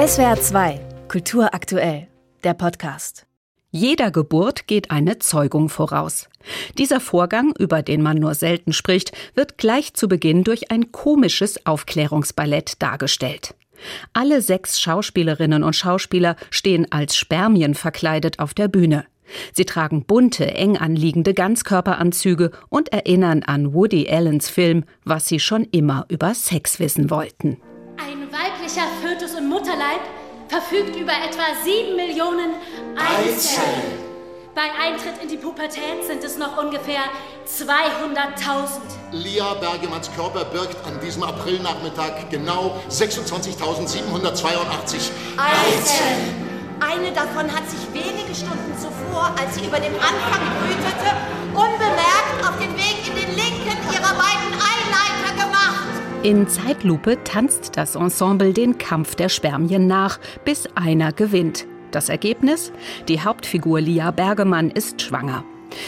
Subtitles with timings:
[0.00, 2.08] SWR 2, Kultur aktuell,
[2.42, 3.26] der Podcast.
[3.70, 6.30] Jeder Geburt geht eine Zeugung voraus.
[6.78, 11.66] Dieser Vorgang, über den man nur selten spricht, wird gleich zu Beginn durch ein komisches
[11.66, 13.54] Aufklärungsballett dargestellt.
[14.14, 19.04] Alle sechs Schauspielerinnen und Schauspieler stehen als Spermien verkleidet auf der Bühne.
[19.52, 25.64] Sie tragen bunte, eng anliegende Ganzkörperanzüge und erinnern an Woody Allens Film, was sie schon
[25.64, 27.58] immer über Sex wissen wollten.
[28.70, 30.00] Ein weiblicher Fötus im Mutterleib
[30.48, 32.54] verfügt über etwa sieben Millionen
[32.96, 33.98] Eizellen.
[34.54, 37.00] Bei Eintritt in die Pubertät sind es noch ungefähr
[37.48, 38.78] 200.000.
[39.12, 46.46] Lia Bergemanns Körper birgt an diesem Aprilnachmittag genau 26.782 Eizellen.
[46.80, 51.16] Eine davon hat sich wenige Stunden zuvor, als sie über dem Anfang brütete,
[51.54, 51.99] unbemerkt
[56.22, 61.66] In Zeitlupe tanzt das Ensemble den Kampf der Spermien nach, bis einer gewinnt.
[61.92, 62.72] Das Ergebnis?
[63.08, 65.44] Die Hauptfigur Lia Bergemann ist schwanger.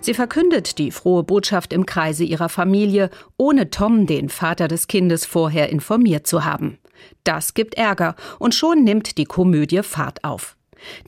[0.00, 5.26] Sie verkündet die frohe Botschaft im Kreise ihrer Familie, ohne Tom, den Vater des Kindes,
[5.26, 6.78] vorher informiert zu haben.
[7.24, 10.56] Das gibt Ärger und schon nimmt die Komödie Fahrt auf.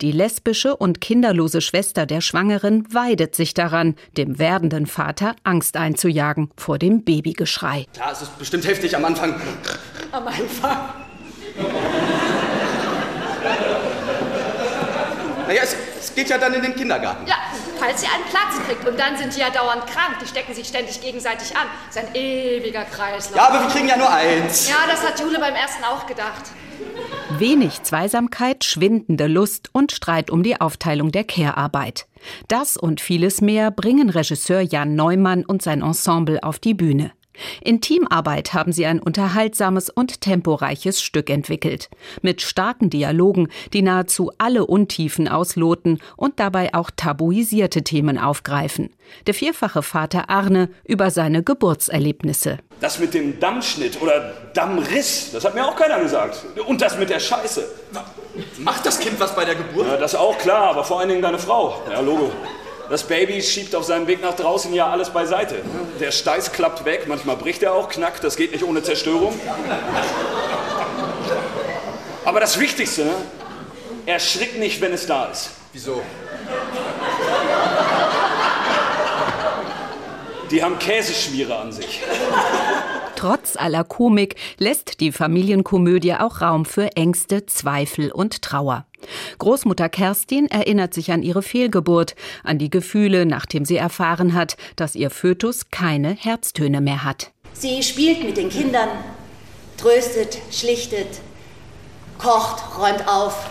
[0.00, 6.50] Die lesbische und kinderlose Schwester der Schwangeren weidet sich daran, dem werdenden Vater Angst einzujagen
[6.56, 7.86] vor dem Babygeschrei.
[7.96, 9.34] Ja, es ist bestimmt heftig am Anfang.
[10.12, 10.78] Am Anfang.
[15.46, 17.26] Naja, es, es geht ja dann in den Kindergarten.
[17.26, 17.36] Ja,
[17.78, 18.86] falls sie einen Platz kriegt.
[18.86, 20.16] Und dann sind die ja dauernd krank.
[20.20, 21.68] Die stecken sich ständig gegenseitig an.
[21.86, 23.36] Das ist ein ewiger Kreislauf.
[23.36, 24.68] Ja, aber wir kriegen ja nur eins.
[24.68, 26.42] Ja, das hat Jule beim ersten auch gedacht.
[27.28, 32.06] Wenig Zweisamkeit, schwindende Lust und Streit um die Aufteilung der Care-Arbeit.
[32.46, 37.10] Das und vieles mehr bringen Regisseur Jan Neumann und sein Ensemble auf die Bühne.
[37.60, 41.88] In Teamarbeit haben sie ein unterhaltsames und temporeiches Stück entwickelt.
[42.22, 48.90] Mit starken Dialogen, die nahezu alle Untiefen ausloten und dabei auch tabuisierte Themen aufgreifen.
[49.26, 52.58] Der vierfache Vater Arne über seine Geburtserlebnisse.
[52.80, 56.44] Das mit dem Dammschnitt oder Dammriss, das hat mir auch keiner gesagt.
[56.66, 57.66] Und das mit der Scheiße.
[58.58, 59.86] Macht das Kind was bei der Geburt?
[59.86, 61.82] Ja, das auch klar, aber vor allen Dingen deine Frau.
[61.90, 62.30] Ja, Logo.
[62.88, 65.56] Das Baby schiebt auf seinem Weg nach draußen ja alles beiseite.
[66.00, 69.38] Der Steiß klappt weg, manchmal bricht er auch, knackt, das geht nicht ohne Zerstörung.
[72.24, 73.14] Aber das Wichtigste, ne?
[74.06, 75.50] erschrick nicht, wenn es da ist.
[75.72, 76.00] Wieso?
[80.50, 82.02] Die haben Käseschmiere an sich.
[83.16, 88.86] Trotz aller Komik lässt die Familienkomödie auch Raum für Ängste, Zweifel und Trauer.
[89.38, 94.94] Großmutter Kerstin erinnert sich an ihre Fehlgeburt, an die Gefühle, nachdem sie erfahren hat, dass
[94.94, 97.32] ihr Fötus keine Herztöne mehr hat.
[97.52, 98.88] Sie spielt mit den Kindern,
[99.76, 101.20] tröstet, schlichtet,
[102.18, 103.50] kocht, räumt auf.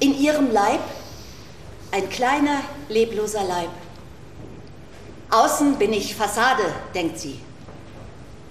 [0.00, 0.80] In ihrem Leib
[1.92, 3.70] ein kleiner, lebloser Leib.
[5.30, 7.40] Außen bin ich Fassade, denkt sie.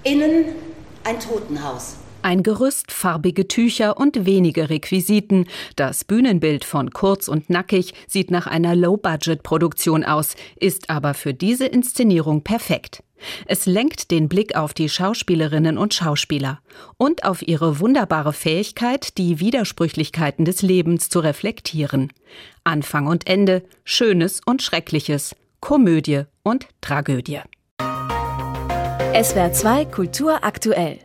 [0.04, 0.56] Innen
[1.04, 1.96] ein Totenhaus.
[2.26, 5.46] Ein Gerüst, farbige Tücher und wenige Requisiten.
[5.76, 11.68] Das Bühnenbild von Kurz und Nackig sieht nach einer Low-Budget-Produktion aus, ist aber für diese
[11.68, 13.04] Inszenierung perfekt.
[13.46, 16.62] Es lenkt den Blick auf die Schauspielerinnen und Schauspieler
[16.98, 22.12] und auf ihre wunderbare Fähigkeit, die Widersprüchlichkeiten des Lebens zu reflektieren.
[22.64, 27.42] Anfang und Ende, Schönes und Schreckliches, Komödie und Tragödie.
[29.14, 31.05] SWR 2 Kultur aktuell.